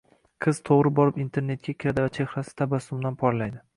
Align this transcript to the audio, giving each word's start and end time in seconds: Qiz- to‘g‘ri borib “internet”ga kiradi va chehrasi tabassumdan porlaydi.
Qiz- 0.45 0.59
to‘g‘ri 0.69 0.91
borib 0.99 1.19
“internet”ga 1.25 1.75
kiradi 1.83 2.07
va 2.07 2.15
chehrasi 2.17 2.57
tabassumdan 2.63 3.21
porlaydi. 3.25 3.63